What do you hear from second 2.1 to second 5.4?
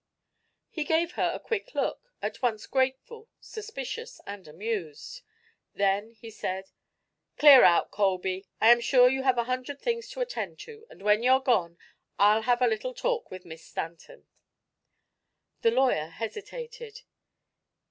at once grateful, suspicious and amused.